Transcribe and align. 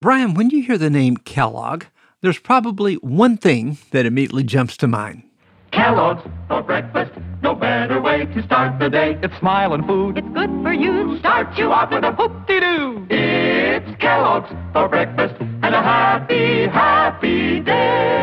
Brian, 0.00 0.34
when 0.34 0.48
you 0.50 0.62
hear 0.62 0.78
the 0.78 0.90
name 0.90 1.16
Kellogg, 1.16 1.84
there's 2.20 2.38
probably 2.38 2.94
one 2.96 3.36
thing 3.36 3.78
that 3.90 4.06
immediately 4.06 4.44
jumps 4.44 4.76
to 4.76 4.86
mind. 4.86 5.24
Kellogg's 5.72 6.22
for 6.46 6.62
breakfast, 6.62 7.10
no 7.42 7.56
better 7.56 8.00
way 8.00 8.24
to 8.26 8.42
start 8.44 8.78
the 8.78 8.88
day. 8.88 9.18
It's 9.24 9.36
smiling 9.40 9.84
food. 9.88 10.16
It's 10.16 10.28
good 10.28 10.50
for 10.62 10.72
you, 10.72 11.18
starts 11.18 11.58
you 11.58 11.72
off 11.72 11.90
with 11.90 12.04
a 12.04 12.12
whoop-de-doo. 12.12 13.08
It's 13.10 14.00
Kellogg's 14.00 14.48
for 14.72 14.88
breakfast 14.88 15.34
and 15.40 15.74
a 15.74 15.82
happy, 15.82 16.68
happy 16.68 17.58
day. 17.58 18.17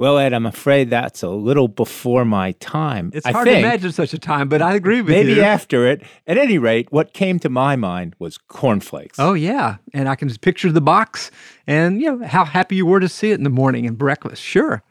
Well, 0.00 0.16
Ed, 0.16 0.32
I'm 0.32 0.46
afraid 0.46 0.88
that's 0.88 1.22
a 1.22 1.28
little 1.28 1.68
before 1.68 2.24
my 2.24 2.52
time. 2.52 3.10
It's 3.12 3.26
I 3.26 3.32
hard 3.32 3.46
think 3.46 3.56
to 3.56 3.68
imagine 3.68 3.92
such 3.92 4.14
a 4.14 4.18
time, 4.18 4.48
but 4.48 4.62
I 4.62 4.74
agree 4.74 5.02
with 5.02 5.10
maybe 5.10 5.28
you. 5.28 5.36
Maybe 5.36 5.44
after 5.44 5.86
it. 5.86 6.02
At 6.26 6.38
any 6.38 6.56
rate, 6.56 6.90
what 6.90 7.12
came 7.12 7.38
to 7.40 7.50
my 7.50 7.76
mind 7.76 8.16
was 8.18 8.38
cornflakes. 8.38 9.18
Oh 9.18 9.34
yeah, 9.34 9.76
and 9.92 10.08
I 10.08 10.14
can 10.14 10.28
just 10.28 10.40
picture 10.40 10.72
the 10.72 10.80
box 10.80 11.30
and 11.66 12.00
you 12.00 12.16
know 12.16 12.26
how 12.26 12.46
happy 12.46 12.76
you 12.76 12.86
were 12.86 12.98
to 12.98 13.10
see 13.10 13.30
it 13.30 13.34
in 13.34 13.44
the 13.44 13.50
morning 13.50 13.86
and 13.86 13.98
breakfast. 13.98 14.42
Sure. 14.42 14.82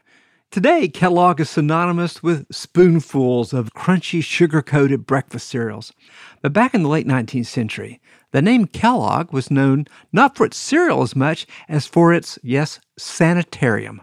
Today, 0.52 0.86
Kellogg 0.86 1.40
is 1.40 1.50
synonymous 1.50 2.22
with 2.22 2.46
spoonfuls 2.52 3.52
of 3.52 3.74
crunchy, 3.74 4.22
sugar-coated 4.22 5.06
breakfast 5.06 5.48
cereals. 5.48 5.92
But 6.40 6.52
back 6.52 6.72
in 6.72 6.84
the 6.84 6.88
late 6.88 7.08
19th 7.08 7.46
century, 7.46 8.00
the 8.30 8.42
name 8.42 8.66
Kellogg 8.66 9.32
was 9.32 9.50
known 9.50 9.86
not 10.12 10.36
for 10.36 10.46
its 10.46 10.56
cereal 10.56 11.02
as 11.02 11.16
much 11.16 11.48
as 11.68 11.88
for 11.88 12.14
its, 12.14 12.38
yes, 12.44 12.78
sanitarium. 12.96 14.02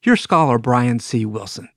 Here's 0.00 0.20
scholar 0.20 0.58
Brian 0.58 1.00
C. 1.00 1.26
Wilson. 1.26 1.68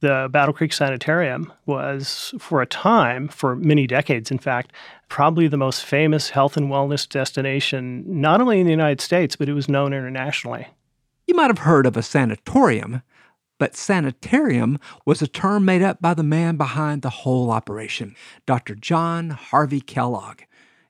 The 0.00 0.28
Battle 0.30 0.52
Creek 0.52 0.74
Sanitarium 0.74 1.50
was, 1.64 2.34
for 2.38 2.60
a 2.60 2.66
time, 2.66 3.26
for 3.26 3.56
many 3.56 3.86
decades, 3.86 4.30
in 4.30 4.38
fact, 4.38 4.70
probably 5.08 5.48
the 5.48 5.56
most 5.56 5.82
famous 5.82 6.28
health 6.28 6.58
and 6.58 6.70
wellness 6.70 7.08
destination, 7.08 8.04
not 8.06 8.42
only 8.42 8.60
in 8.60 8.66
the 8.66 8.70
United 8.70 9.00
States, 9.00 9.34
but 9.34 9.48
it 9.48 9.54
was 9.54 9.66
known 9.66 9.94
internationally. 9.94 10.66
You 11.26 11.34
might 11.34 11.46
have 11.46 11.60
heard 11.60 11.86
of 11.86 11.96
a 11.96 12.02
sanatorium, 12.02 13.00
but 13.58 13.74
sanitarium 13.74 14.78
was 15.06 15.22
a 15.22 15.26
term 15.26 15.64
made 15.64 15.80
up 15.80 16.02
by 16.02 16.12
the 16.12 16.22
man 16.22 16.58
behind 16.58 17.00
the 17.00 17.08
whole 17.08 17.50
operation, 17.50 18.14
Dr. 18.44 18.74
John 18.74 19.30
Harvey 19.30 19.80
Kellogg. 19.80 20.42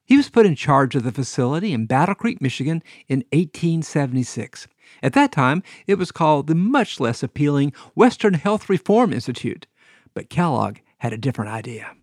He 0.05 0.17
was 0.17 0.28
put 0.28 0.45
in 0.45 0.56
charge 0.56 0.97
of 0.97 1.05
the 1.05 1.12
facility 1.12 1.72
in 1.72 1.86
Battle 1.86 2.17
Creek, 2.17 2.42
Michigan 2.42 2.83
in 3.06 3.20
1876. 3.30 4.67
At 5.05 5.12
that 5.12 5.33
time, 5.33 5.62
it 5.86 5.98
was 5.98 6.10
called 6.10 6.47
the 6.47 6.55
much 6.55 6.98
less 6.98 7.22
appealing 7.22 7.74
Western 7.94 8.33
Health 8.33 8.70
Reform 8.70 9.12
Institute, 9.12 9.66
but 10.14 10.30
Kellogg 10.30 10.78
had 10.96 11.12
a 11.12 11.19
different 11.19 11.50
idea. 11.50 11.94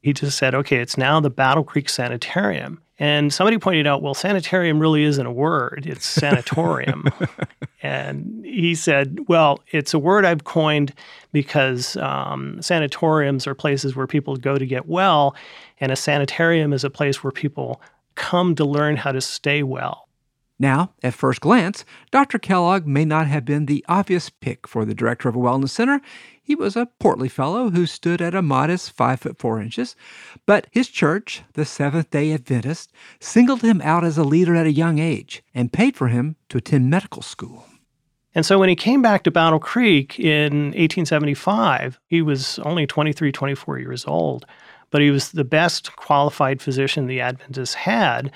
He 0.00 0.12
just 0.12 0.38
said, 0.38 0.54
okay, 0.54 0.76
it's 0.76 0.96
now 0.96 1.18
the 1.18 1.28
Battle 1.28 1.64
Creek 1.64 1.88
Sanitarium. 1.88 2.80
And 3.00 3.34
somebody 3.34 3.58
pointed 3.58 3.88
out, 3.88 4.00
well, 4.00 4.14
sanitarium 4.14 4.78
really 4.78 5.02
isn't 5.02 5.26
a 5.26 5.32
word, 5.32 5.86
it's 5.88 6.06
sanatorium. 6.20 7.06
and 7.82 8.44
he 8.44 8.76
said, 8.76 9.18
well, 9.26 9.58
it's 9.72 9.92
a 9.92 9.98
word 9.98 10.24
I've 10.24 10.44
coined 10.44 10.94
because 11.32 11.96
um, 11.96 12.62
sanatoriums 12.62 13.48
are 13.48 13.56
places 13.56 13.96
where 13.96 14.06
people 14.06 14.36
go 14.36 14.56
to 14.56 14.66
get 14.66 14.86
well, 14.86 15.34
and 15.80 15.90
a 15.90 15.96
sanitarium 15.96 16.72
is 16.72 16.84
a 16.84 16.90
place 16.90 17.24
where 17.24 17.32
people 17.32 17.80
come 18.14 18.54
to 18.54 18.64
learn 18.64 18.96
how 18.96 19.10
to 19.10 19.20
stay 19.20 19.64
well. 19.64 20.04
Now, 20.58 20.92
at 21.02 21.14
first 21.14 21.40
glance, 21.40 21.84
Dr. 22.12 22.38
Kellogg 22.38 22.86
may 22.86 23.04
not 23.04 23.26
have 23.26 23.44
been 23.44 23.66
the 23.66 23.84
obvious 23.88 24.30
pick 24.30 24.68
for 24.68 24.84
the 24.84 24.94
director 24.94 25.28
of 25.28 25.34
a 25.34 25.40
wellness 25.40 25.70
center. 25.70 26.00
He 26.40 26.54
was 26.54 26.76
a 26.76 26.88
portly 27.00 27.28
fellow 27.28 27.70
who 27.70 27.86
stood 27.86 28.22
at 28.22 28.34
a 28.34 28.42
modest 28.42 28.92
five 28.92 29.20
foot 29.20 29.38
four 29.38 29.60
inches, 29.60 29.96
but 30.46 30.68
his 30.70 30.88
church, 30.88 31.42
the 31.54 31.64
Seventh 31.64 32.10
day 32.10 32.32
Adventist, 32.32 32.92
singled 33.18 33.62
him 33.62 33.80
out 33.82 34.04
as 34.04 34.16
a 34.16 34.24
leader 34.24 34.54
at 34.54 34.66
a 34.66 34.72
young 34.72 34.98
age 35.00 35.42
and 35.54 35.72
paid 35.72 35.96
for 35.96 36.08
him 36.08 36.36
to 36.50 36.58
attend 36.58 36.88
medical 36.88 37.22
school. 37.22 37.66
And 38.34 38.44
so 38.44 38.58
when 38.58 38.68
he 38.68 38.76
came 38.76 39.00
back 39.00 39.22
to 39.24 39.30
Battle 39.30 39.60
Creek 39.60 40.18
in 40.18 40.66
1875, 40.72 42.00
he 42.06 42.20
was 42.20 42.58
only 42.60 42.86
23, 42.86 43.30
24 43.30 43.78
years 43.78 44.04
old, 44.06 44.44
but 44.90 45.00
he 45.00 45.10
was 45.10 45.32
the 45.32 45.44
best 45.44 45.94
qualified 45.96 46.60
physician 46.60 47.06
the 47.06 47.20
Adventists 47.20 47.74
had. 47.74 48.32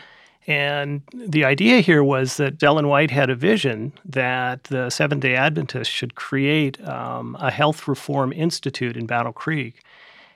And 0.49 1.03
the 1.13 1.45
idea 1.45 1.81
here 1.81 2.03
was 2.03 2.39
that 2.39 2.63
Ellen 2.63 2.89
White 2.89 3.11
had 3.11 3.29
a 3.29 3.35
vision 3.35 3.93
that 4.07 4.65
the 4.65 4.89
Seventh 4.89 5.21
day 5.21 5.37
Adventists 5.37 5.89
should 5.89 6.15
create 6.15 6.83
um, 6.89 7.37
a 7.39 7.51
health 7.51 7.87
reform 7.87 8.33
institute 8.33 8.97
in 8.97 9.05
Battle 9.05 9.35
Creek. 9.35 9.83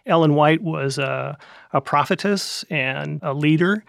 Ellen 0.05 0.35
White 0.35 0.61
was 0.63 0.99
a, 0.99 1.39
a 1.73 1.81
prophetess 1.81 2.63
and 2.69 3.21
a 3.23 3.33
leader 3.33 3.85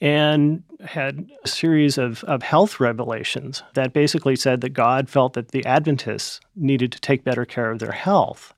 and 0.00 0.64
had 0.80 1.30
a 1.44 1.48
series 1.48 1.96
of, 1.96 2.24
of 2.24 2.42
health 2.42 2.80
revelations 2.80 3.62
that 3.74 3.92
basically 3.92 4.34
said 4.34 4.62
that 4.62 4.70
God 4.70 5.08
felt 5.08 5.34
that 5.34 5.52
the 5.52 5.64
Adventists 5.64 6.40
needed 6.56 6.90
to 6.90 7.00
take 7.00 7.22
better 7.22 7.44
care 7.44 7.70
of 7.70 7.78
their 7.78 7.92
health. 7.92 8.52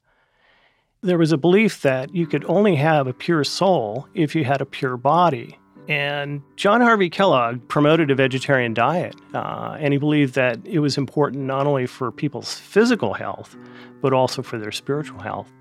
There 1.03 1.19
was 1.19 1.32
a 1.32 1.36
belief 1.36 1.82
that 1.82 2.15
you 2.15 2.26
could 2.26 2.47
only 2.47 2.76
have 2.76 3.06
a 3.06 3.12
pure 3.12 3.44
soul 3.44 4.09
if 4.15 4.34
you 4.34 4.44
had 4.47 4.62
a 4.62 4.66
pure 4.66 4.97
body. 4.97 5.59
And 5.89 6.43
John 6.56 6.81
Harvey 6.81 7.11
Kellogg 7.11 7.69
promoted 7.69 8.11
a 8.11 8.15
vegetarian 8.15 8.72
diet, 8.72 9.15
uh, 9.34 9.77
and 9.78 9.93
he 9.93 9.99
believed 9.99 10.34
that 10.34 10.59
it 10.65 10.78
was 10.78 10.97
important 10.97 11.43
not 11.43 11.67
only 11.67 11.87
for 11.87 12.11
people's 12.11 12.55
physical 12.55 13.12
health, 13.12 13.55
but 14.00 14.15
also 14.15 14.43
for 14.43 14.59
their 14.59 14.72
spiritual 14.72 15.21
health. 15.21 15.53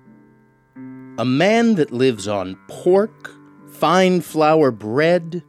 A 1.18 1.24
man 1.24 1.74
that 1.74 1.92
lives 1.92 2.26
on 2.26 2.58
pork, 2.68 3.34
fine 3.68 4.22
flour 4.22 4.70
bread, 4.70 5.42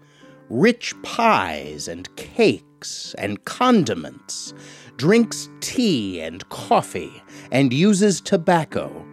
rich 0.50 0.94
pies 1.04 1.88
and 1.88 2.14
cakes 2.18 3.16
and 3.18 3.44
condiments, 3.46 4.54
drinks 4.98 5.50
tea 5.62 6.20
and 6.20 6.48
coffee, 6.50 7.24
and 7.50 7.72
uses 7.72 8.20
tobacco, 8.20 9.06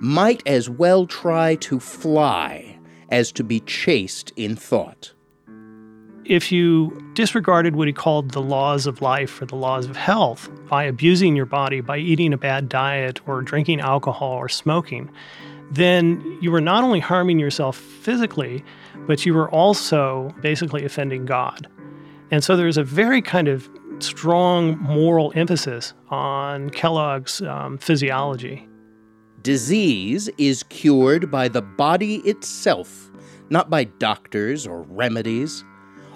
might 0.00 0.42
as 0.44 0.68
well 0.68 1.06
try 1.06 1.54
to 1.56 1.78
fly 1.78 2.73
as 3.10 3.32
to 3.32 3.44
be 3.44 3.60
chaste 3.60 4.32
in 4.36 4.56
thought. 4.56 5.12
If 6.24 6.50
you 6.50 6.98
disregarded 7.14 7.76
what 7.76 7.86
he 7.86 7.92
called 7.92 8.30
the 8.30 8.40
laws 8.40 8.86
of 8.86 9.02
life 9.02 9.42
or 9.42 9.46
the 9.46 9.56
laws 9.56 9.86
of 9.86 9.96
health 9.96 10.48
by 10.70 10.84
abusing 10.84 11.36
your 11.36 11.44
body, 11.44 11.82
by 11.82 11.98
eating 11.98 12.32
a 12.32 12.38
bad 12.38 12.68
diet 12.68 13.20
or 13.28 13.42
drinking 13.42 13.80
alcohol 13.80 14.32
or 14.32 14.48
smoking, 14.48 15.10
then 15.70 16.38
you 16.40 16.50
were 16.50 16.60
not 16.60 16.82
only 16.82 17.00
harming 17.00 17.38
yourself 17.38 17.76
physically, 17.76 18.64
but 19.06 19.26
you 19.26 19.34
were 19.34 19.50
also 19.50 20.34
basically 20.40 20.84
offending 20.84 21.26
God. 21.26 21.68
And 22.30 22.42
so 22.42 22.56
there's 22.56 22.78
a 22.78 22.84
very 22.84 23.20
kind 23.20 23.48
of 23.48 23.68
strong 23.98 24.78
moral 24.78 25.32
emphasis 25.34 25.92
on 26.08 26.70
Kellogg's 26.70 27.42
um, 27.42 27.78
physiology. 27.78 28.66
Disease 29.44 30.30
is 30.38 30.62
cured 30.62 31.30
by 31.30 31.48
the 31.48 31.60
body 31.60 32.16
itself, 32.24 33.10
not 33.50 33.68
by 33.68 33.84
doctors 33.84 34.66
or 34.66 34.84
remedies. 34.84 35.62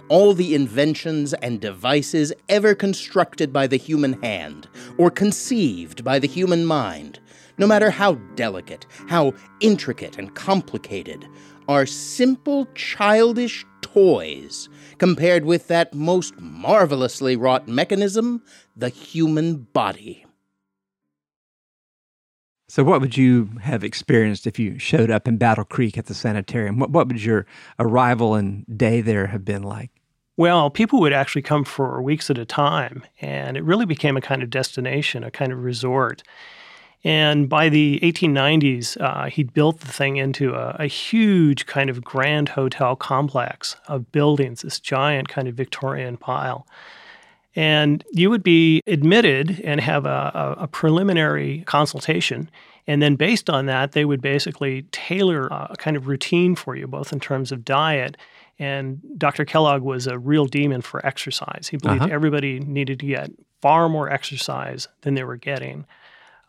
All 0.08 0.32
the 0.32 0.54
inventions 0.54 1.34
and 1.34 1.60
devices 1.60 2.32
ever 2.48 2.74
constructed 2.74 3.52
by 3.52 3.66
the 3.66 3.76
human 3.76 4.14
hand 4.22 4.66
or 4.96 5.10
conceived 5.10 6.02
by 6.02 6.18
the 6.18 6.26
human 6.26 6.64
mind, 6.64 7.20
no 7.58 7.66
matter 7.66 7.90
how 7.90 8.14
delicate, 8.34 8.86
how 9.08 9.34
intricate 9.60 10.16
and 10.16 10.34
complicated, 10.34 11.28
are 11.68 11.84
simple 11.84 12.66
childish 12.74 13.66
toys 13.82 14.70
compared 14.96 15.44
with 15.44 15.68
that 15.68 15.92
most 15.92 16.40
marvelously 16.40 17.36
wrought 17.36 17.68
mechanism, 17.68 18.42
the 18.74 18.88
human 18.88 19.66
body. 19.74 20.24
So, 22.70 22.84
what 22.84 23.00
would 23.00 23.16
you 23.16 23.50
have 23.62 23.82
experienced 23.82 24.46
if 24.46 24.58
you 24.58 24.78
showed 24.78 25.10
up 25.10 25.26
in 25.26 25.38
Battle 25.38 25.64
Creek 25.64 25.96
at 25.96 26.06
the 26.06 26.14
sanitarium? 26.14 26.78
What, 26.78 26.90
what 26.90 27.08
would 27.08 27.24
your 27.24 27.46
arrival 27.78 28.34
and 28.34 28.66
day 28.76 29.00
there 29.00 29.28
have 29.28 29.44
been 29.44 29.62
like? 29.62 29.90
Well, 30.36 30.68
people 30.68 31.00
would 31.00 31.14
actually 31.14 31.42
come 31.42 31.64
for 31.64 32.00
weeks 32.02 32.30
at 32.30 32.38
a 32.38 32.44
time, 32.44 33.04
and 33.20 33.56
it 33.56 33.64
really 33.64 33.86
became 33.86 34.16
a 34.16 34.20
kind 34.20 34.42
of 34.42 34.50
destination, 34.50 35.24
a 35.24 35.30
kind 35.30 35.50
of 35.50 35.64
resort. 35.64 36.22
And 37.02 37.48
by 37.48 37.70
the 37.70 37.98
1890s, 38.02 39.00
uh, 39.00 39.30
he 39.30 39.44
built 39.44 39.80
the 39.80 39.90
thing 39.90 40.16
into 40.16 40.54
a, 40.54 40.76
a, 40.80 40.86
huge 40.86 41.66
kind 41.66 41.88
of 41.88 42.02
grand 42.02 42.50
hotel 42.50 42.96
complex 42.96 43.76
of 43.86 44.10
buildings, 44.10 44.62
this 44.62 44.80
giant 44.80 45.28
kind 45.28 45.48
of 45.48 45.54
Victorian 45.54 46.16
pile. 46.16 46.66
And 47.56 48.04
you 48.12 48.30
would 48.30 48.42
be 48.42 48.82
admitted 48.86 49.60
and 49.64 49.80
have 49.80 50.06
a, 50.06 50.56
a, 50.58 50.68
preliminary 50.68 51.64
consultation. 51.66 52.50
And 52.86 53.02
then, 53.02 53.16
based 53.16 53.50
on 53.50 53.66
that, 53.66 53.92
they 53.92 54.04
would 54.04 54.20
basically 54.20 54.82
tailor 54.92 55.46
a 55.48 55.74
kind 55.76 55.96
of 55.96 56.06
routine 56.06 56.54
for 56.54 56.76
you, 56.76 56.86
both 56.86 57.12
in 57.12 57.20
terms 57.20 57.50
of 57.50 57.64
diet. 57.64 58.16
And 58.58 59.00
Dr. 59.16 59.44
Kellogg 59.44 59.82
was 59.82 60.06
a 60.06 60.18
real 60.18 60.46
demon 60.46 60.82
for 60.82 61.04
exercise. 61.04 61.68
He 61.70 61.78
believed 61.78 62.02
uh-huh. 62.02 62.14
everybody 62.14 62.60
needed 62.60 63.00
to 63.00 63.06
get 63.06 63.30
far 63.60 63.88
more 63.88 64.10
exercise 64.10 64.88
than 65.02 65.14
they 65.14 65.24
were 65.24 65.36
getting. 65.36 65.86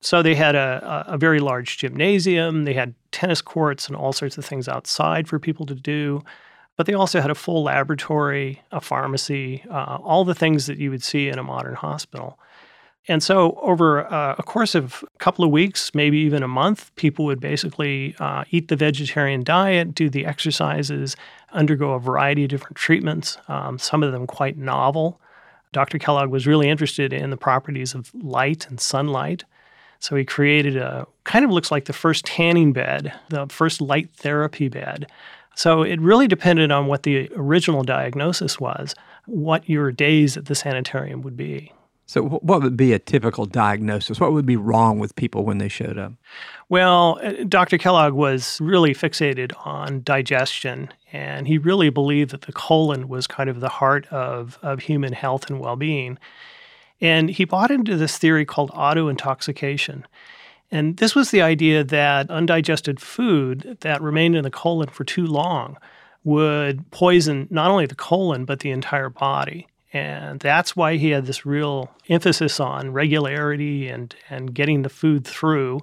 So 0.01 0.21
they 0.21 0.35
had 0.35 0.55
a, 0.55 1.05
a, 1.07 1.17
very 1.17 1.39
large 1.39 1.77
gymnasium. 1.77 2.63
They 2.63 2.73
had 2.73 2.93
tennis 3.11 3.41
courts 3.41 3.87
and 3.87 3.97
all 3.97 4.13
sorts 4.13 4.37
of 4.37 4.45
things 4.45 4.67
outside 4.69 5.27
for 5.27 5.39
people 5.39 5.65
to 5.65 5.75
do. 5.75 6.23
But 6.79 6.85
they 6.85 6.93
also 6.93 7.19
had 7.19 7.29
a 7.29 7.35
full 7.35 7.63
laboratory, 7.63 8.61
a 8.71 8.79
pharmacy, 8.79 9.65
uh, 9.69 9.97
all 10.01 10.23
the 10.23 10.33
things 10.33 10.65
that 10.67 10.77
you 10.77 10.89
would 10.89 11.03
see 11.03 11.27
in 11.27 11.37
a 11.37 11.43
modern 11.43 11.75
hospital. 11.75 12.39
And 13.09 13.21
so, 13.21 13.59
over 13.61 14.09
uh, 14.09 14.35
a 14.37 14.43
course 14.43 14.75
of 14.75 15.03
a 15.13 15.17
couple 15.17 15.43
of 15.43 15.51
weeks, 15.51 15.93
maybe 15.93 16.19
even 16.19 16.41
a 16.41 16.47
month, 16.47 16.95
people 16.95 17.25
would 17.25 17.41
basically 17.41 18.15
uh, 18.19 18.45
eat 18.51 18.69
the 18.69 18.77
vegetarian 18.77 19.43
diet, 19.43 19.93
do 19.93 20.09
the 20.09 20.25
exercises, 20.25 21.17
undergo 21.51 21.91
a 21.91 21.99
variety 21.99 22.45
of 22.45 22.49
different 22.49 22.77
treatments, 22.77 23.37
um, 23.49 23.77
some 23.77 24.01
of 24.01 24.13
them 24.13 24.25
quite 24.25 24.57
novel. 24.57 25.19
Dr. 25.73 25.99
Kellogg 25.99 26.29
was 26.29 26.47
really 26.47 26.69
interested 26.69 27.11
in 27.11 27.29
the 27.29 27.35
properties 27.35 27.93
of 27.93 28.09
light 28.15 28.69
and 28.69 28.79
sunlight. 28.79 29.43
So 29.99 30.15
he 30.15 30.23
created 30.23 30.77
a 30.77 31.05
kind 31.25 31.43
of 31.43 31.51
looks 31.51 31.71
like 31.71 31.85
the 31.85 31.93
first 31.93 32.23
tanning 32.23 32.71
bed, 32.71 33.11
the 33.27 33.47
first 33.47 33.81
light 33.81 34.09
therapy 34.11 34.69
bed. 34.69 35.07
So 35.59 35.81
it 35.81 35.99
really 35.99 36.25
depended 36.25 36.71
on 36.71 36.87
what 36.87 37.03
the 37.03 37.29
original 37.35 37.83
diagnosis 37.83 38.61
was, 38.61 38.95
what 39.25 39.67
your 39.67 39.91
days 39.91 40.37
at 40.37 40.45
the 40.45 40.55
sanitarium 40.55 41.21
would 41.23 41.35
be. 41.35 41.73
So, 42.05 42.23
what 42.23 42.63
would 42.63 42.77
be 42.77 42.93
a 42.93 42.99
typical 42.99 43.45
diagnosis? 43.45 44.21
What 44.21 44.31
would 44.31 44.45
be 44.45 44.55
wrong 44.55 44.99
with 44.99 45.17
people 45.17 45.43
when 45.43 45.57
they 45.57 45.67
showed 45.67 45.97
up? 45.97 46.13
Well, 46.69 47.19
uh, 47.21 47.43
Dr. 47.43 47.77
Kellogg 47.77 48.13
was 48.13 48.61
really 48.61 48.95
fixated 48.95 49.51
on 49.65 50.01
digestion, 50.01 50.93
and 51.11 51.45
he 51.45 51.57
really 51.57 51.89
believed 51.89 52.31
that 52.31 52.43
the 52.43 52.53
colon 52.53 53.09
was 53.09 53.27
kind 53.27 53.49
of 53.49 53.59
the 53.59 53.67
heart 53.67 54.07
of, 54.13 54.57
of 54.61 54.79
human 54.79 55.11
health 55.11 55.49
and 55.49 55.59
well 55.59 55.75
being. 55.75 56.17
And 57.01 57.29
he 57.29 57.43
bought 57.43 57.69
into 57.69 57.97
this 57.97 58.17
theory 58.17 58.45
called 58.45 58.71
auto 58.73 59.09
intoxication. 59.09 60.05
And 60.71 60.97
this 60.97 61.15
was 61.15 61.31
the 61.31 61.41
idea 61.41 61.83
that 61.83 62.29
undigested 62.29 62.99
food 62.99 63.77
that 63.81 64.01
remained 64.01 64.35
in 64.35 64.43
the 64.43 64.51
colon 64.51 64.89
for 64.89 65.03
too 65.03 65.25
long 65.25 65.77
would 66.23 66.89
poison 66.91 67.47
not 67.49 67.71
only 67.71 67.85
the 67.85 67.95
colon, 67.95 68.45
but 68.45 68.59
the 68.59 68.71
entire 68.71 69.09
body. 69.09 69.67
And 69.91 70.39
that's 70.39 70.75
why 70.75 70.97
he 70.97 71.09
had 71.09 71.25
this 71.25 71.45
real 71.45 71.89
emphasis 72.09 72.59
on 72.59 72.93
regularity 72.93 73.87
and, 73.87 74.15
and 74.29 74.53
getting 74.53 74.83
the 74.83 74.89
food 74.89 75.25
through. 75.25 75.81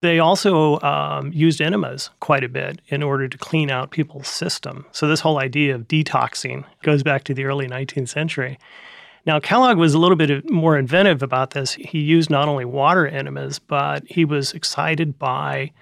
They 0.00 0.18
also 0.18 0.80
um, 0.80 1.32
used 1.32 1.60
enemas 1.60 2.10
quite 2.20 2.44
a 2.44 2.48
bit 2.48 2.80
in 2.88 3.02
order 3.02 3.28
to 3.28 3.38
clean 3.38 3.70
out 3.70 3.90
people's 3.90 4.28
system. 4.28 4.86
So, 4.92 5.08
this 5.08 5.20
whole 5.20 5.38
idea 5.38 5.74
of 5.74 5.88
detoxing 5.88 6.64
goes 6.82 7.02
back 7.02 7.24
to 7.24 7.34
the 7.34 7.44
early 7.44 7.66
19th 7.66 8.08
century. 8.08 8.58
Now, 9.26 9.40
Kellogg 9.40 9.76
was 9.76 9.92
a 9.92 9.98
little 9.98 10.16
bit 10.16 10.48
more 10.48 10.78
inventive 10.78 11.22
about 11.22 11.50
this. 11.50 11.74
He 11.74 11.98
used 11.98 12.30
not 12.30 12.48
only 12.48 12.64
water 12.64 13.06
enemas, 13.08 13.58
but 13.58 14.04
he 14.06 14.24
was 14.24 14.52
excited 14.52 15.18
by 15.18 15.72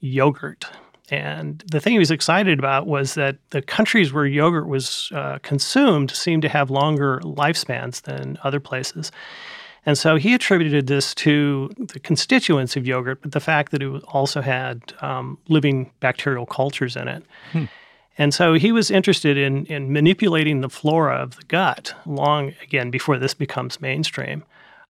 yogurt. 0.00 0.66
And 1.10 1.62
the 1.70 1.80
thing 1.80 1.92
he 1.92 1.98
was 1.98 2.10
excited 2.10 2.58
about 2.58 2.86
was 2.86 3.14
that 3.14 3.38
the 3.50 3.62
countries 3.62 4.12
where 4.12 4.26
yogurt 4.26 4.68
was 4.68 5.10
uh, 5.14 5.38
consumed 5.42 6.10
seemed 6.10 6.42
to 6.42 6.48
have 6.48 6.70
longer 6.70 7.20
lifespans 7.22 8.02
than 8.02 8.36
other 8.42 8.60
places. 8.60 9.10
And 9.86 9.96
so 9.96 10.16
he 10.16 10.34
attributed 10.34 10.86
this 10.86 11.14
to 11.14 11.70
the 11.78 12.00
constituents 12.00 12.76
of 12.76 12.86
yogurt, 12.86 13.22
but 13.22 13.32
the 13.32 13.40
fact 13.40 13.72
that 13.72 13.82
it 13.82 14.02
also 14.08 14.42
had 14.42 14.92
um, 15.00 15.38
living 15.48 15.90
bacterial 16.00 16.44
cultures 16.44 16.94
in 16.94 17.08
it. 17.08 17.24
Hmm. 17.52 17.64
And 18.18 18.34
so 18.34 18.54
he 18.54 18.72
was 18.72 18.90
interested 18.90 19.38
in, 19.38 19.64
in 19.66 19.92
manipulating 19.92 20.60
the 20.60 20.68
flora 20.68 21.16
of 21.16 21.36
the 21.36 21.44
gut 21.44 21.94
long, 22.04 22.52
again, 22.62 22.90
before 22.90 23.16
this 23.16 23.32
becomes 23.32 23.80
mainstream. 23.80 24.44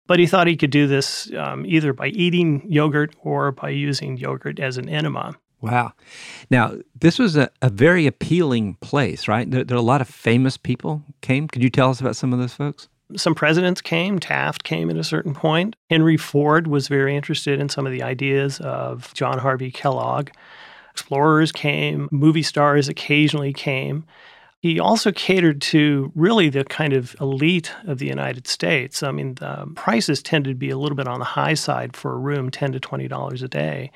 But 0.06 0.20
he 0.20 0.28
thought 0.28 0.48
he 0.48 0.58
could 0.58 0.70
do 0.70 0.86
this 0.86 1.32
um, 1.34 1.66
either 1.66 1.94
by 1.94 2.08
eating 2.08 2.66
yogurt 2.70 3.16
or 3.22 3.54
by 3.54 3.70
using 3.70 4.18
yogurt 4.18 4.60
as 4.60 4.78
an 4.78 4.90
enema. 4.90 5.38
Wow. 5.62 5.94
Now, 6.52 6.74
this 7.00 7.18
was 7.18 7.38
a, 7.38 7.50
a 7.62 7.70
very 7.70 8.06
appealing 8.06 8.76
place, 8.82 9.30
right? 9.30 9.50
There, 9.50 9.64
there, 9.64 9.78
are 9.78 9.80
a 9.80 9.84
lot 9.84 10.02
of 10.02 10.10
famous 10.10 10.58
people 10.58 11.02
came. 11.22 11.48
Could 11.48 11.64
you 11.64 11.70
tell 11.70 11.90
us 11.90 12.02
about 12.02 12.18
some 12.18 12.34
of 12.34 12.40
those 12.40 12.54
folks? 12.54 12.90
Some 13.16 13.34
presidents 13.34 13.80
came. 13.80 14.20
Taft 14.20 14.66
came 14.66 14.90
at 14.90 14.98
a 14.98 15.04
certain 15.06 15.34
point. 15.34 15.78
Henry 15.90 16.18
Ford 16.18 16.68
was 16.68 16.90
very 16.90 17.16
interested 17.16 17.62
in 17.62 17.70
some 17.70 17.86
of 17.86 17.94
the 17.94 18.04
ideas 18.04 18.60
of 18.60 19.14
John 19.14 19.40
Harvey 19.40 19.72
Kellogg. 19.72 20.32
Explorers 20.94 21.52
came, 21.52 22.08
movie 22.12 22.44
stars 22.44 22.88
occasionally 22.88 23.52
came. 23.52 24.06
He 24.60 24.80
also 24.80 25.12
catered 25.12 25.62
to 25.64 26.12
really 26.16 26.50
the 26.50 26.64
kind 26.64 26.94
of 26.94 27.16
elite 27.20 27.74
of 27.86 27.98
the 27.98 28.06
United 28.06 28.48
States. 28.48 29.04
I 29.04 29.12
mean, 29.12 29.34
the 29.36 29.70
prices 29.76 30.22
tended 30.22 30.52
to 30.52 30.56
be 30.56 30.70
a 30.70 30.78
little 30.78 30.96
bit 30.96 31.08
on 31.08 31.20
the 31.20 31.26
high 31.26 31.56
side 31.56 31.98
for 31.98 32.14
a 32.14 32.18
room, 32.18 32.50
10 32.50 32.74
to 32.74 32.80
$20 32.80 33.44
a 33.44 33.48
day. 33.48 33.92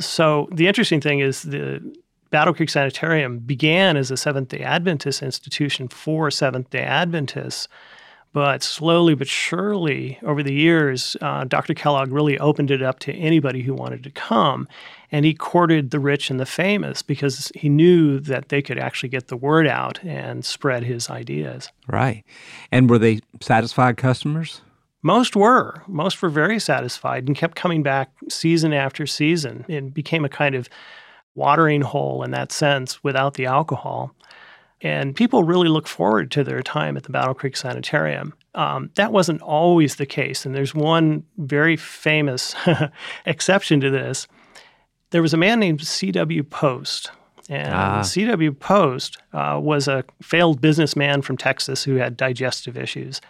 So 0.00 0.48
the 0.52 0.66
interesting 0.66 1.00
thing 1.00 1.20
is 1.20 1.42
the 1.42 1.80
Battle 2.30 2.52
Creek 2.52 2.68
Sanitarium 2.68 3.38
began 3.38 3.96
as 3.96 4.10
a 4.10 4.16
Seventh 4.16 4.48
day 4.48 4.58
Adventist 4.58 5.22
institution 5.22 5.86
for 5.86 6.30
Seventh 6.32 6.68
day 6.70 6.82
Adventists 6.82 7.68
but 8.34 8.64
slowly 8.64 9.14
but 9.14 9.28
surely, 9.28 10.18
over 10.24 10.42
the 10.42 10.52
years, 10.52 11.16
uh, 11.22 11.44
Dr. 11.44 11.72
Kellogg 11.72 12.10
really 12.10 12.36
opened 12.40 12.72
it 12.72 12.82
up 12.82 12.98
to 12.98 13.12
anybody 13.12 13.62
who 13.62 13.72
wanted 13.72 14.02
to 14.02 14.10
come. 14.10 14.68
And 15.12 15.24
he 15.24 15.32
courted 15.32 15.92
the 15.92 16.00
rich 16.00 16.30
and 16.30 16.40
the 16.40 16.44
famous 16.44 17.00
because 17.00 17.52
he 17.54 17.68
knew 17.68 18.18
that 18.18 18.48
they 18.48 18.60
could 18.60 18.76
actually 18.76 19.10
get 19.10 19.28
the 19.28 19.36
word 19.36 19.68
out 19.68 20.02
and 20.02 20.44
spread 20.44 20.82
his 20.82 21.08
ideas. 21.08 21.70
Right. 21.86 22.24
And 22.72 22.90
were 22.90 22.98
they 22.98 23.20
satisfied 23.40 23.96
customers? 23.96 24.62
Most 25.00 25.36
were. 25.36 25.84
Most 25.86 26.20
were 26.20 26.28
very 26.28 26.58
satisfied 26.58 27.28
and 27.28 27.36
kept 27.36 27.54
coming 27.54 27.84
back 27.84 28.10
season 28.28 28.72
after 28.72 29.06
season. 29.06 29.64
It 29.68 29.94
became 29.94 30.24
a 30.24 30.28
kind 30.28 30.56
of 30.56 30.68
watering 31.36 31.82
hole 31.82 32.24
in 32.24 32.32
that 32.32 32.50
sense 32.50 33.04
without 33.04 33.34
the 33.34 33.46
alcohol. 33.46 34.12
And 34.84 35.16
people 35.16 35.44
really 35.44 35.68
look 35.68 35.88
forward 35.88 36.30
to 36.32 36.44
their 36.44 36.62
time 36.62 36.98
at 36.98 37.04
the 37.04 37.10
Battle 37.10 37.32
Creek 37.32 37.56
Sanitarium. 37.56 38.34
Um, 38.54 38.90
that 38.96 39.12
wasn't 39.12 39.40
always 39.40 39.96
the 39.96 40.04
case. 40.04 40.44
And 40.44 40.54
there's 40.54 40.74
one 40.74 41.24
very 41.38 41.74
famous 41.74 42.54
exception 43.26 43.80
to 43.80 43.90
this. 43.90 44.28
There 45.08 45.22
was 45.22 45.32
a 45.32 45.38
man 45.38 45.58
named 45.58 45.80
C.W. 45.80 46.42
Post. 46.44 47.10
And 47.48 47.72
ah. 47.72 48.02
C.W. 48.02 48.52
Post 48.52 49.16
uh, 49.32 49.58
was 49.60 49.88
a 49.88 50.04
failed 50.20 50.60
businessman 50.60 51.22
from 51.22 51.38
Texas 51.38 51.82
who 51.82 51.94
had 51.94 52.14
digestive 52.14 52.76
issues. 52.76 53.22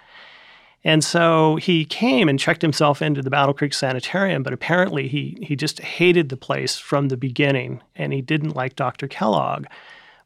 And 0.83 1.05
so 1.05 1.55
he 1.56 1.85
came 1.85 2.29
and 2.29 2.39
checked 2.39 2.62
himself 2.62 3.01
into 3.01 3.23
the 3.23 3.31
Battle 3.31 3.55
Creek 3.55 3.75
Sanitarium, 3.75 4.43
but 4.43 4.53
apparently 4.53 5.06
he, 5.06 5.39
he 5.41 5.55
just 5.55 5.81
hated 5.81 6.31
the 6.31 6.37
place 6.37 6.79
from 6.79 7.09
the 7.09 7.17
beginning 7.17 7.81
and 7.95 8.12
he 8.12 8.21
didn't 8.21 8.56
like 8.56 8.75
Dr. 8.75 9.06
Kellogg 9.06 9.67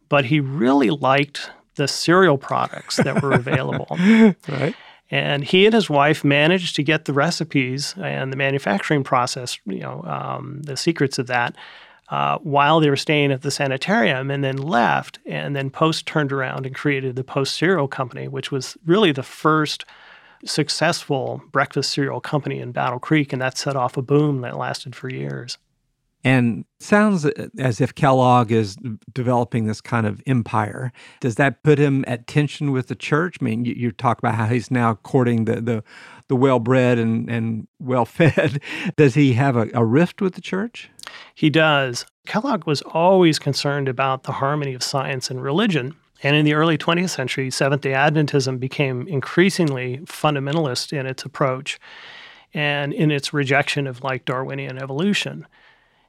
but 0.08 0.26
he 0.26 0.40
really 0.40 0.90
liked 0.90 1.50
the 1.76 1.88
cereal 1.88 2.38
products 2.38 2.96
that 2.96 3.22
were 3.22 3.32
available. 3.32 3.87
right. 4.49 4.75
And 5.10 5.42
he 5.42 5.64
and 5.64 5.75
his 5.75 5.88
wife 5.88 6.23
managed 6.23 6.76
to 6.76 6.82
get 6.82 7.06
the 7.06 7.14
recipes 7.14 7.94
and 7.97 8.30
the 8.30 8.37
manufacturing 8.37 9.04
process, 9.04 9.59
you 9.64 9.80
know, 9.80 10.02
um, 10.04 10.61
the 10.62 10.76
secrets 10.76 11.18
of 11.18 11.28
that, 11.28 11.56
uh, 12.11 12.38
while 12.38 12.80
they 12.80 12.90
were 12.90 12.97
staying 12.97 13.32
at 13.32 13.40
the 13.42 13.50
sanitarium, 13.50 14.30
and 14.30 14.44
then 14.44 14.56
left. 14.56 15.18
And 15.25 15.56
then 15.56 15.71
Post 15.71 16.04
turned 16.04 16.32
around 16.32 16.66
and 16.66 16.75
created 16.75 17.16
the 17.16 17.25
Post 17.25 17.54
Cereal 17.54 17.88
Company, 17.88 18.28
which 18.28 18.50
was 18.50 18.76
really 18.85 19.12
the 19.12 19.23
first 19.23 19.87
successful 20.44 21.42
breakfast 21.52 21.90
cereal 21.90 22.21
company 22.21 22.61
in 22.61 22.73
Battle 22.73 22.99
Creek, 22.99 23.32
and 23.32 23.40
that 23.40 23.56
set 23.56 23.76
off 23.76 23.97
a 23.97 24.02
boom 24.02 24.42
that 24.42 24.56
lasted 24.56 24.94
for 24.94 25.09
years. 25.09 25.59
And 26.25 26.64
sounds 26.80 27.25
uh, 27.25 27.48
as 27.58 27.80
if 27.80 27.94
Kellogg 27.94 28.50
is 28.50 28.76
developing 29.12 29.66
this 29.66 29.80
kind 29.80 30.06
of 30.06 30.20
empire. 30.26 30.92
Does 31.20 31.37
that 31.37 31.62
put 31.62 31.78
him 31.78 32.04
at 32.08 32.26
tension 32.26 32.72
with 32.72 32.88
the 32.88 32.96
church? 32.96 33.37
I 33.40 33.44
mean, 33.44 33.64
you, 33.64 33.75
you 33.75 33.92
talk 33.92 34.18
about 34.18 34.34
how 34.34 34.46
he's 34.46 34.70
now 34.70 34.94
courting 34.96 35.44
the 35.44 35.60
the, 35.60 35.84
the 36.26 36.37
well 36.37 36.58
bred 36.58 36.98
and, 36.98 37.30
and 37.30 37.68
well 37.78 38.04
fed. 38.04 38.60
Does 38.96 39.14
he 39.14 39.34
have 39.34 39.56
a, 39.56 39.68
a 39.75 39.84
rift 39.84 40.20
with 40.20 40.34
the 40.34 40.40
church? 40.40 40.90
He 41.34 41.50
does. 41.50 42.04
Kellogg 42.26 42.66
was 42.66 42.82
always 42.82 43.38
concerned 43.38 43.88
about 43.88 44.25
the 44.25 44.32
harmony 44.32 44.75
of 44.75 44.82
science 44.82 45.30
and 45.30 45.42
religion. 45.42 45.94
And 46.22 46.34
in 46.34 46.44
the 46.44 46.54
early 46.54 46.76
20th 46.76 47.10
century, 47.10 47.50
Seventh 47.50 47.82
day 47.82 47.92
Adventism 47.92 48.58
became 48.58 49.06
increasingly 49.06 49.98
fundamentalist 49.98 50.92
in 50.92 51.06
its 51.06 51.25
approach 51.25 51.78
and 52.52 52.92
in 52.92 53.10
its 53.10 53.32
rejection 53.32 53.87
of 53.87 54.02
like 54.02 54.25
Darwinian 54.25 54.78
evolution. 54.78 55.46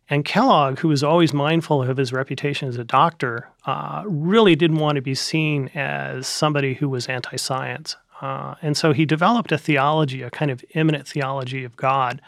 And 0.10 0.26
Kellogg, 0.26 0.80
who 0.80 0.88
was 0.88 1.04
always 1.04 1.34
mindful 1.34 1.84
of 1.84 1.98
his 1.98 2.12
reputation 2.12 2.68
as 2.68 2.78
a 2.78 2.84
doctor, 2.84 3.48
uh, 3.66 4.04
really 4.06 4.56
didn't 4.56 4.78
want 4.78 4.96
to 4.96 5.02
be 5.02 5.14
seen 5.14 5.70
as 5.76 6.28
somebody 6.28 6.74
who 6.74 6.90
was 6.90 7.08
anti 7.08 7.38
science. 7.38 7.96
Uh, 8.22 8.56
and 8.62 8.76
so 8.76 8.92
he 8.92 9.06
developed 9.06 9.52
a 9.52 9.58
theology, 9.58 10.22
a 10.24 10.32
kind 10.32 10.52
of 10.52 10.66
immanent 10.74 11.08
theology 11.08 11.64
of 11.64 11.78
God 11.78 12.22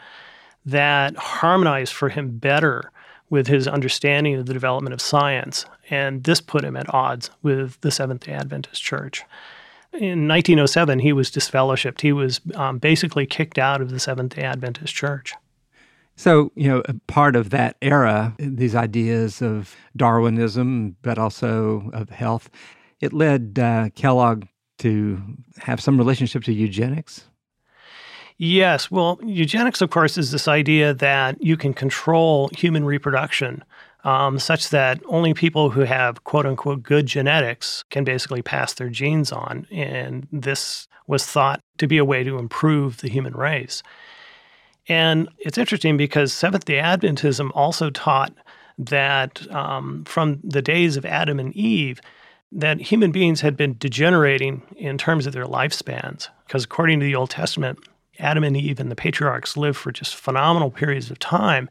that 0.64 1.16
harmonized 1.16 1.92
for 1.92 2.08
him 2.08 2.38
better 2.38 2.90
with 3.28 3.48
his 3.48 3.66
understanding 3.66 4.36
of 4.36 4.46
the 4.46 4.52
development 4.52 4.94
of 4.94 5.00
science. 5.00 5.66
And 5.90 6.22
this 6.24 6.40
put 6.40 6.64
him 6.64 6.76
at 6.76 6.92
odds 6.94 7.30
with 7.42 7.80
the 7.80 7.90
Seventh 7.90 8.24
day 8.24 8.32
Adventist 8.32 8.82
Church. 8.82 9.24
In 9.92 10.26
1907, 10.28 11.00
he 11.00 11.12
was 11.12 11.30
disfellowshipped. 11.30 12.00
He 12.00 12.12
was 12.12 12.40
um, 12.54 12.78
basically 12.78 13.26
kicked 13.26 13.58
out 13.58 13.80
of 13.82 13.90
the 13.90 13.98
Seventh 13.98 14.36
day 14.36 14.42
Adventist 14.42 14.94
Church. 14.94 15.34
So, 16.16 16.52
you 16.54 16.68
know, 16.68 16.82
part 17.06 17.36
of 17.36 17.50
that 17.50 17.76
era, 17.80 18.34
these 18.38 18.74
ideas 18.74 19.42
of 19.42 19.74
Darwinism, 19.96 20.96
but 21.02 21.18
also 21.18 21.90
of 21.92 22.10
health, 22.10 22.50
it 23.00 23.12
led 23.12 23.58
uh, 23.58 23.88
Kellogg 23.94 24.46
to 24.78 25.20
have 25.58 25.80
some 25.80 25.96
relationship 25.96 26.44
to 26.44 26.52
eugenics. 26.52 27.24
Yes. 28.38 28.90
Well, 28.90 29.20
eugenics, 29.22 29.80
of 29.80 29.90
course, 29.90 30.18
is 30.18 30.32
this 30.32 30.48
idea 30.48 30.94
that 30.94 31.42
you 31.42 31.56
can 31.56 31.72
control 31.72 32.50
human 32.56 32.84
reproduction 32.84 33.62
um, 34.04 34.38
such 34.38 34.70
that 34.70 35.00
only 35.06 35.32
people 35.32 35.70
who 35.70 35.82
have 35.82 36.24
quote 36.24 36.46
unquote 36.46 36.82
good 36.82 37.06
genetics 37.06 37.84
can 37.90 38.04
basically 38.04 38.42
pass 38.42 38.74
their 38.74 38.88
genes 38.88 39.30
on. 39.30 39.66
And 39.70 40.26
this 40.32 40.88
was 41.06 41.26
thought 41.26 41.60
to 41.78 41.86
be 41.86 41.98
a 41.98 42.04
way 42.04 42.24
to 42.24 42.38
improve 42.38 42.98
the 42.98 43.08
human 43.08 43.34
race. 43.34 43.82
And 44.88 45.28
it's 45.38 45.58
interesting 45.58 45.96
because 45.96 46.32
Seventh 46.32 46.64
day 46.64 46.78
Adventism 46.78 47.50
also 47.54 47.90
taught 47.90 48.32
that 48.78 49.50
um, 49.52 50.04
from 50.04 50.40
the 50.42 50.62
days 50.62 50.96
of 50.96 51.04
Adam 51.04 51.38
and 51.38 51.54
Eve, 51.54 52.00
that 52.50 52.80
human 52.80 53.12
beings 53.12 53.40
had 53.40 53.56
been 53.56 53.76
degenerating 53.78 54.62
in 54.76 54.98
terms 54.98 55.26
of 55.26 55.32
their 55.32 55.46
lifespans. 55.46 56.28
Because 56.46 56.64
according 56.64 57.00
to 57.00 57.06
the 57.06 57.14
Old 57.14 57.30
Testament, 57.30 57.78
Adam 58.18 58.44
and 58.44 58.56
Eve 58.56 58.78
and 58.78 58.90
the 58.90 58.96
patriarchs 58.96 59.56
lived 59.56 59.78
for 59.78 59.90
just 59.90 60.14
phenomenal 60.14 60.70
periods 60.70 61.10
of 61.10 61.18
time. 61.18 61.68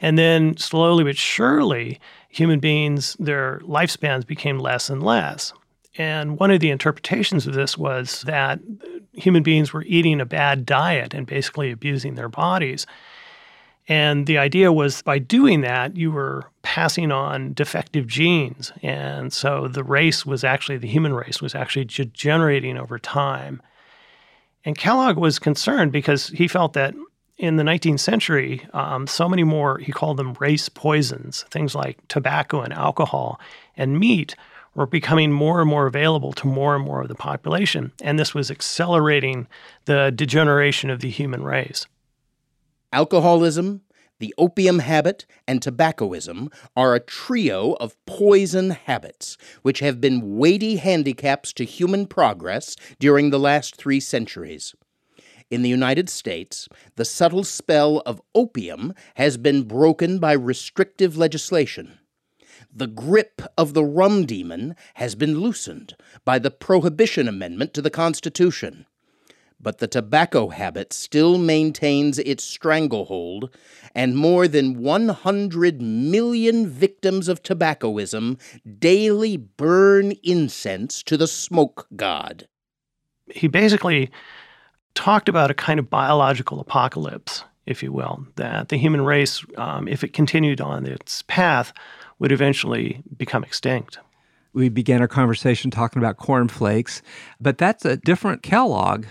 And 0.00 0.18
then 0.18 0.56
slowly 0.56 1.04
but 1.04 1.16
surely, 1.16 2.00
human 2.28 2.58
beings, 2.58 3.16
their 3.20 3.60
lifespans 3.60 4.26
became 4.26 4.58
less 4.58 4.88
and 4.88 5.02
less. 5.02 5.52
And 6.00 6.38
one 6.38 6.50
of 6.50 6.60
the 6.60 6.70
interpretations 6.70 7.46
of 7.46 7.52
this 7.52 7.76
was 7.76 8.22
that 8.22 8.58
human 9.12 9.42
beings 9.42 9.74
were 9.74 9.82
eating 9.82 10.18
a 10.18 10.24
bad 10.24 10.64
diet 10.64 11.12
and 11.12 11.26
basically 11.26 11.70
abusing 11.70 12.14
their 12.14 12.30
bodies. 12.30 12.86
And 13.86 14.26
the 14.26 14.38
idea 14.38 14.72
was 14.72 15.02
by 15.02 15.18
doing 15.18 15.60
that, 15.60 15.98
you 15.98 16.10
were 16.10 16.46
passing 16.62 17.12
on 17.12 17.52
defective 17.52 18.06
genes. 18.06 18.72
And 18.82 19.30
so 19.30 19.68
the 19.68 19.84
race 19.84 20.24
was 20.24 20.42
actually, 20.42 20.78
the 20.78 20.88
human 20.88 21.12
race 21.12 21.42
was 21.42 21.54
actually 21.54 21.84
degenerating 21.84 22.78
over 22.78 22.98
time. 22.98 23.60
And 24.64 24.78
Kellogg 24.78 25.18
was 25.18 25.38
concerned 25.38 25.92
because 25.92 26.28
he 26.28 26.48
felt 26.48 26.72
that 26.72 26.94
in 27.36 27.56
the 27.56 27.62
19th 27.62 28.00
century, 28.00 28.66
um, 28.72 29.06
so 29.06 29.28
many 29.28 29.44
more, 29.44 29.76
he 29.76 29.92
called 29.92 30.16
them 30.16 30.32
race 30.40 30.70
poisons, 30.70 31.42
things 31.50 31.74
like 31.74 31.98
tobacco 32.08 32.62
and 32.62 32.72
alcohol 32.72 33.38
and 33.76 34.00
meat 34.00 34.34
were 34.74 34.86
becoming 34.86 35.32
more 35.32 35.60
and 35.60 35.68
more 35.68 35.86
available 35.86 36.32
to 36.32 36.46
more 36.46 36.76
and 36.76 36.84
more 36.84 37.02
of 37.02 37.08
the 37.08 37.14
population. 37.14 37.92
And 38.02 38.18
this 38.18 38.34
was 38.34 38.50
accelerating 38.50 39.48
the 39.84 40.12
degeneration 40.14 40.90
of 40.90 41.00
the 41.00 41.10
human 41.10 41.42
race. 41.44 41.86
Alcoholism, 42.92 43.82
the 44.18 44.34
opium 44.36 44.80
habit, 44.80 45.26
and 45.46 45.62
tobaccoism 45.62 46.50
are 46.76 46.94
a 46.94 47.00
trio 47.00 47.72
of 47.74 47.96
poison 48.04 48.70
habits 48.70 49.36
which 49.62 49.80
have 49.80 50.00
been 50.00 50.36
weighty 50.36 50.76
handicaps 50.76 51.52
to 51.54 51.64
human 51.64 52.06
progress 52.06 52.76
during 52.98 53.30
the 53.30 53.38
last 53.38 53.76
three 53.76 54.00
centuries. 54.00 54.74
In 55.50 55.62
the 55.62 55.68
United 55.68 56.08
States, 56.08 56.68
the 56.96 57.04
subtle 57.04 57.44
spell 57.44 58.02
of 58.06 58.22
opium 58.34 58.92
has 59.14 59.36
been 59.36 59.62
broken 59.62 60.18
by 60.18 60.32
restrictive 60.32 61.16
legislation. 61.16 61.99
The 62.72 62.86
grip 62.86 63.42
of 63.58 63.74
the 63.74 63.84
rum 63.84 64.26
demon 64.26 64.76
has 64.94 65.14
been 65.14 65.40
loosened 65.40 65.96
by 66.24 66.38
the 66.38 66.52
Prohibition 66.52 67.26
Amendment 67.26 67.74
to 67.74 67.82
the 67.82 67.90
Constitution. 67.90 68.86
But 69.62 69.78
the 69.78 69.88
tobacco 69.88 70.48
habit 70.48 70.92
still 70.92 71.36
maintains 71.36 72.18
its 72.20 72.44
stranglehold, 72.44 73.50
and 73.94 74.16
more 74.16 74.48
than 74.48 74.80
100 74.82 75.82
million 75.82 76.66
victims 76.68 77.28
of 77.28 77.42
tobaccoism 77.42 78.38
daily 78.78 79.36
burn 79.36 80.12
incense 80.22 81.02
to 81.02 81.16
the 81.16 81.26
smoke 81.26 81.88
god. 81.96 82.48
He 83.34 83.48
basically 83.48 84.10
talked 84.94 85.28
about 85.28 85.50
a 85.50 85.54
kind 85.54 85.78
of 85.78 85.90
biological 85.90 86.60
apocalypse, 86.60 87.44
if 87.66 87.82
you 87.82 87.92
will, 87.92 88.26
that 88.36 88.68
the 88.70 88.78
human 88.78 89.02
race, 89.02 89.44
um, 89.56 89.88
if 89.88 90.02
it 90.02 90.12
continued 90.12 90.60
on 90.60 90.86
its 90.86 91.22
path, 91.22 91.72
would 92.20 92.30
eventually 92.30 93.02
become 93.16 93.42
extinct. 93.42 93.98
We 94.52 94.68
began 94.68 95.00
our 95.00 95.08
conversation 95.08 95.70
talking 95.70 96.00
about 96.00 96.16
cornflakes, 96.16 97.02
but 97.40 97.58
that's 97.58 97.84
a 97.84 97.96
different 97.96 98.42
Kellogg. 98.42 99.06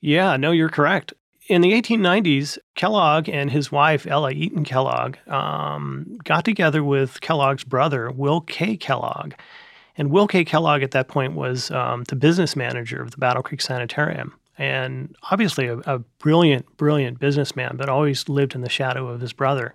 Yeah, 0.00 0.36
no, 0.36 0.50
you're 0.50 0.68
correct. 0.68 1.14
In 1.48 1.62
the 1.62 1.72
1890s, 1.72 2.58
Kellogg 2.74 3.28
and 3.28 3.50
his 3.50 3.72
wife, 3.72 4.06
Ella 4.06 4.32
Eaton 4.32 4.64
Kellogg, 4.64 5.16
um, 5.28 6.18
got 6.24 6.44
together 6.44 6.84
with 6.84 7.22
Kellogg's 7.22 7.64
brother, 7.64 8.10
Will 8.10 8.42
K. 8.42 8.76
Kellogg. 8.76 9.32
And 9.96 10.10
Will 10.10 10.26
K. 10.26 10.44
Kellogg 10.44 10.82
at 10.82 10.90
that 10.90 11.08
point 11.08 11.34
was 11.34 11.70
um, 11.70 12.04
the 12.04 12.16
business 12.16 12.54
manager 12.54 13.00
of 13.00 13.12
the 13.12 13.16
Battle 13.16 13.42
Creek 13.42 13.62
Sanitarium. 13.62 14.34
And 14.58 15.16
obviously, 15.30 15.66
a, 15.68 15.78
a 15.78 15.98
brilliant, 16.18 16.76
brilliant 16.76 17.18
businessman, 17.18 17.76
but 17.76 17.88
always 17.88 18.28
lived 18.28 18.54
in 18.54 18.60
the 18.60 18.68
shadow 18.68 19.08
of 19.08 19.20
his 19.20 19.32
brother. 19.32 19.74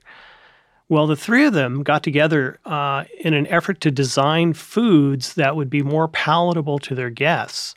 Well, 0.93 1.07
the 1.07 1.15
three 1.15 1.43
of 1.45 1.53
them 1.53 1.81
got 1.81 2.03
together 2.03 2.59
uh, 2.65 3.05
in 3.19 3.33
an 3.33 3.47
effort 3.47 3.81
to 3.81 3.89
design 3.89 4.53
foods 4.53 5.33
that 5.33 5.55
would 5.55 5.67
be 5.67 5.81
more 5.81 6.07
palatable 6.07 6.77
to 6.77 6.93
their 6.93 7.09
guests. 7.09 7.73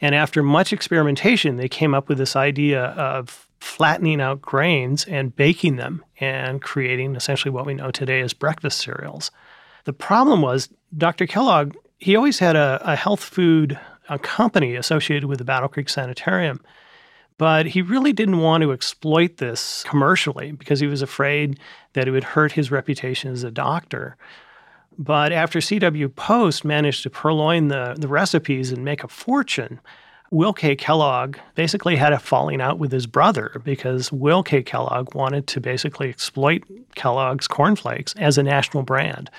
And 0.00 0.12
after 0.12 0.42
much 0.42 0.72
experimentation, 0.72 1.54
they 1.54 1.68
came 1.68 1.94
up 1.94 2.08
with 2.08 2.18
this 2.18 2.34
idea 2.34 2.86
of 2.86 3.46
flattening 3.60 4.20
out 4.20 4.42
grains 4.42 5.04
and 5.04 5.36
baking 5.36 5.76
them 5.76 6.04
and 6.18 6.60
creating 6.60 7.14
essentially 7.14 7.52
what 7.52 7.64
we 7.64 7.74
know 7.74 7.92
today 7.92 8.20
as 8.22 8.32
breakfast 8.32 8.80
cereals. 8.80 9.30
The 9.84 9.92
problem 9.92 10.42
was 10.42 10.68
Dr. 10.98 11.28
Kellogg, 11.28 11.76
he 12.00 12.16
always 12.16 12.40
had 12.40 12.56
a, 12.56 12.82
a 12.82 12.96
health 12.96 13.22
food 13.22 13.78
a 14.08 14.18
company 14.18 14.74
associated 14.74 15.28
with 15.28 15.38
the 15.38 15.44
Battle 15.44 15.68
Creek 15.68 15.88
Sanitarium. 15.88 16.60
But 17.42 17.66
he 17.66 17.82
really 17.82 18.12
didn't 18.12 18.38
want 18.38 18.62
to 18.62 18.70
exploit 18.70 19.38
this 19.38 19.82
commercially 19.82 20.52
because 20.52 20.78
he 20.78 20.86
was 20.86 21.02
afraid 21.02 21.58
that 21.94 22.06
it 22.06 22.12
would 22.12 22.22
hurt 22.22 22.52
his 22.52 22.70
reputation 22.70 23.32
as 23.32 23.42
a 23.42 23.50
doctor. 23.50 24.16
But 24.96 25.32
after 25.32 25.60
C.W. 25.60 26.08
Post 26.10 26.64
managed 26.64 27.02
to 27.02 27.10
purloin 27.10 27.66
the, 27.66 27.96
the 27.98 28.06
recipes 28.06 28.70
and 28.70 28.84
make 28.84 29.02
a 29.02 29.08
fortune, 29.08 29.80
Will 30.30 30.52
K. 30.52 30.76
Kellogg 30.76 31.36
basically 31.56 31.96
had 31.96 32.12
a 32.12 32.20
falling 32.20 32.60
out 32.60 32.78
with 32.78 32.92
his 32.92 33.08
brother 33.08 33.60
because 33.64 34.12
Will 34.12 34.44
K. 34.44 34.62
Kellogg 34.62 35.12
wanted 35.16 35.48
to 35.48 35.60
basically 35.60 36.10
exploit 36.10 36.62
Kellogg's 36.94 37.48
cornflakes 37.48 38.14
as 38.18 38.38
a 38.38 38.44
national 38.44 38.84
brand. 38.84 39.30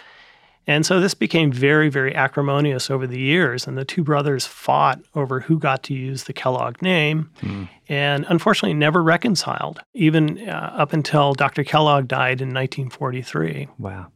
And 0.66 0.86
so 0.86 1.00
this 1.00 1.14
became 1.14 1.52
very, 1.52 1.90
very 1.90 2.16
acrimonious 2.16 2.90
over 2.90 3.06
the 3.06 3.20
years. 3.20 3.68
And 3.68 3.78
the 3.78 3.86
two 3.86 4.04
brothers 4.04 4.46
fought 4.46 5.02
over 5.14 5.42
who 5.42 5.60
got 5.60 5.84
to 5.84 5.94
use 5.94 6.24
the 6.24 6.34
Kellogg 6.34 6.82
name 6.82 7.30
mm. 7.42 7.68
and 7.90 8.26
unfortunately 8.30 8.74
never 8.74 9.04
reconciled, 9.04 9.82
even 9.94 10.48
uh, 10.48 10.74
up 10.76 10.94
until 10.94 11.34
Dr. 11.34 11.64
Kellogg 11.64 12.08
died 12.08 12.42
in 12.42 12.54
1943. 12.54 13.68
Wow. 13.78 14.08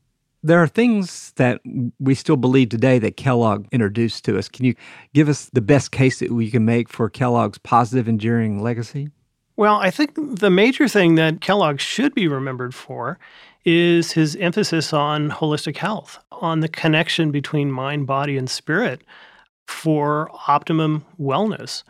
There 0.44 0.62
are 0.62 0.68
things 0.68 1.34
that 1.36 1.60
we 2.00 2.16
still 2.16 2.38
believe 2.38 2.70
today 2.70 3.00
that 3.00 3.18
Kellogg 3.18 3.66
introduced 3.72 4.24
to 4.26 4.38
us. 4.38 4.48
Can 4.48 4.66
you 4.66 4.76
give 5.14 5.28
us 5.28 5.50
the 5.52 5.62
best 5.62 5.92
case 5.92 6.20
that 6.20 6.32
we 6.32 6.50
can 6.50 6.64
make 6.64 6.88
for 6.88 7.10
Kellogg's 7.10 7.58
positive, 7.58 8.08
enduring 8.08 8.62
legacy? 8.62 9.10
Well, 9.58 9.78
I 9.78 9.90
think 9.90 10.14
the 10.16 10.52
major 10.52 10.88
thing 10.88 11.16
that 11.16 11.42
Kellogg 11.42 11.80
should 11.80 12.14
be 12.14 12.28
remembered 12.28 12.76
for 12.76 13.18
is 13.66 14.12
his 14.12 14.36
emphasis 14.38 14.94
on 14.94 15.32
holistic 15.32 15.78
health, 15.78 16.20
on 16.32 16.62
the 16.62 16.70
connection 16.70 17.32
between 17.32 17.72
mind, 17.72 18.06
body, 18.06 18.38
and 18.38 18.50
spirit 18.50 19.02
for 19.66 20.30
optimum 20.48 21.04
wellness. 21.20 21.84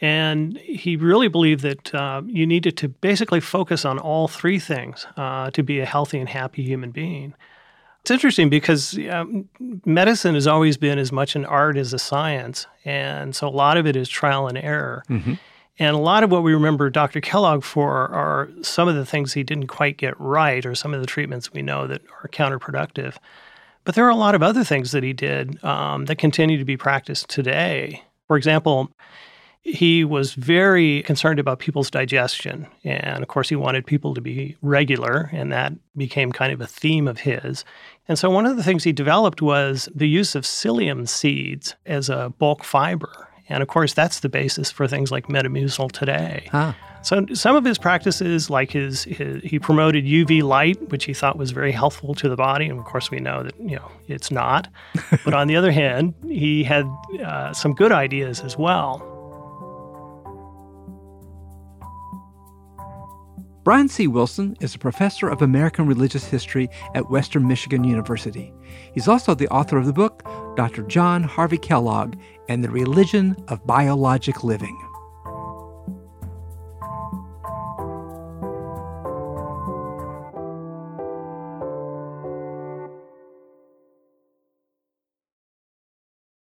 And 0.00 0.56
he 0.58 0.96
really 0.96 1.28
believed 1.28 1.62
that 1.62 1.94
uh, 1.94 2.22
you 2.26 2.46
needed 2.46 2.76
to 2.78 2.88
basically 2.88 3.40
focus 3.40 3.84
on 3.84 3.98
all 3.98 4.26
three 4.26 4.58
things 4.58 5.06
uh, 5.16 5.50
to 5.50 5.62
be 5.62 5.80
a 5.80 5.84
healthy 5.84 6.18
and 6.18 6.28
happy 6.28 6.62
human 6.62 6.92
being. 6.92 7.34
It's 8.00 8.10
interesting 8.10 8.48
because 8.48 8.98
um, 9.10 9.48
medicine 9.84 10.34
has 10.34 10.46
always 10.46 10.76
been 10.76 10.98
as 10.98 11.12
much 11.12 11.36
an 11.36 11.44
art 11.44 11.76
as 11.76 11.92
a 11.92 11.98
science. 11.98 12.66
And 12.84 13.36
so 13.36 13.46
a 13.46 13.50
lot 13.50 13.76
of 13.76 13.86
it 13.86 13.94
is 13.94 14.08
trial 14.08 14.48
and 14.48 14.58
error. 14.58 15.04
Mm-hmm. 15.08 15.34
And 15.78 15.96
a 15.96 16.00
lot 16.00 16.22
of 16.22 16.30
what 16.30 16.42
we 16.42 16.52
remember 16.52 16.90
Dr. 16.90 17.20
Kellogg 17.20 17.62
for 17.62 18.08
are 18.08 18.50
some 18.62 18.88
of 18.88 18.94
the 18.94 19.06
things 19.06 19.32
he 19.32 19.42
didn't 19.42 19.68
quite 19.68 19.96
get 19.96 20.18
right, 20.20 20.64
or 20.66 20.74
some 20.74 20.92
of 20.92 21.00
the 21.00 21.06
treatments 21.06 21.52
we 21.52 21.62
know 21.62 21.86
that 21.86 22.02
are 22.22 22.28
counterproductive. 22.28 23.16
But 23.84 23.94
there 23.94 24.06
are 24.06 24.10
a 24.10 24.16
lot 24.16 24.34
of 24.34 24.42
other 24.42 24.64
things 24.64 24.92
that 24.92 25.02
he 25.02 25.12
did 25.12 25.62
um, 25.64 26.04
that 26.04 26.16
continue 26.16 26.58
to 26.58 26.64
be 26.64 26.76
practiced 26.76 27.28
today. 27.28 28.02
For 28.28 28.36
example, 28.36 28.92
he 29.62 30.04
was 30.04 30.34
very 30.34 31.02
concerned 31.02 31.38
about 31.38 31.60
people's 31.60 31.90
digestion. 31.90 32.66
And 32.84 33.22
of 33.22 33.28
course, 33.28 33.48
he 33.48 33.56
wanted 33.56 33.86
people 33.86 34.12
to 34.14 34.20
be 34.20 34.56
regular, 34.60 35.30
and 35.32 35.52
that 35.52 35.72
became 35.96 36.32
kind 36.32 36.52
of 36.52 36.60
a 36.60 36.66
theme 36.66 37.06
of 37.06 37.20
his. 37.20 37.64
And 38.08 38.18
so, 38.18 38.28
one 38.28 38.44
of 38.44 38.56
the 38.56 38.64
things 38.64 38.84
he 38.84 38.92
developed 38.92 39.40
was 39.40 39.88
the 39.94 40.08
use 40.08 40.34
of 40.34 40.44
psyllium 40.44 41.08
seeds 41.08 41.76
as 41.86 42.08
a 42.08 42.32
bulk 42.38 42.64
fiber. 42.64 43.28
And 43.52 43.62
of 43.62 43.68
course, 43.68 43.92
that's 43.92 44.20
the 44.20 44.28
basis 44.28 44.70
for 44.70 44.88
things 44.88 45.10
like 45.10 45.26
Metamucil 45.28 45.92
today. 45.92 46.48
Huh. 46.50 46.72
So 47.02 47.26
some 47.34 47.56
of 47.56 47.64
his 47.64 47.78
practices, 47.78 48.48
like 48.48 48.70
his, 48.70 49.04
his, 49.04 49.42
he 49.42 49.58
promoted 49.58 50.04
UV 50.04 50.42
light, 50.42 50.90
which 50.90 51.04
he 51.04 51.12
thought 51.12 51.36
was 51.36 51.50
very 51.50 51.72
healthful 51.72 52.14
to 52.14 52.28
the 52.28 52.36
body, 52.36 52.66
and 52.68 52.78
of 52.78 52.84
course 52.84 53.10
we 53.10 53.18
know 53.18 53.42
that 53.42 53.58
you 53.58 53.76
know 53.76 53.90
it's 54.06 54.30
not. 54.30 54.68
but 55.24 55.34
on 55.34 55.48
the 55.48 55.56
other 55.56 55.72
hand, 55.72 56.14
he 56.28 56.62
had 56.62 56.86
uh, 57.24 57.52
some 57.52 57.74
good 57.74 57.92
ideas 57.92 58.40
as 58.40 58.56
well. 58.56 59.08
Brian 63.64 63.88
C. 63.88 64.08
Wilson 64.08 64.56
is 64.60 64.74
a 64.74 64.78
professor 64.78 65.28
of 65.28 65.40
American 65.40 65.86
religious 65.86 66.24
history 66.24 66.68
at 66.96 67.10
Western 67.10 67.46
Michigan 67.46 67.84
University. 67.84 68.52
He's 68.92 69.06
also 69.06 69.34
the 69.34 69.46
author 69.48 69.78
of 69.78 69.86
the 69.86 69.92
book 69.92 70.24
Dr. 70.56 70.82
John 70.82 71.22
Harvey 71.22 71.58
Kellogg 71.58 72.16
and 72.52 72.62
the 72.62 72.68
Religion 72.68 73.34
of 73.48 73.66
Biologic 73.66 74.44
Living. 74.44 74.91